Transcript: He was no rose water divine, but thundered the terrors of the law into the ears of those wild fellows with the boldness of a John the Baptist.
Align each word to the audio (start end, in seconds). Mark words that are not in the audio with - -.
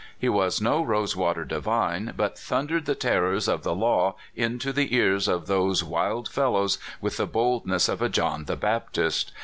He 0.17 0.29
was 0.29 0.59
no 0.59 0.83
rose 0.83 1.15
water 1.15 1.45
divine, 1.45 2.15
but 2.17 2.35
thundered 2.35 2.87
the 2.87 2.95
terrors 2.95 3.47
of 3.47 3.61
the 3.61 3.75
law 3.75 4.15
into 4.35 4.73
the 4.73 4.95
ears 4.95 5.27
of 5.27 5.45
those 5.45 5.83
wild 5.83 6.27
fellows 6.27 6.79
with 6.99 7.17
the 7.17 7.27
boldness 7.27 7.87
of 7.87 8.01
a 8.01 8.09
John 8.09 8.45
the 8.45 8.55
Baptist. 8.55 9.31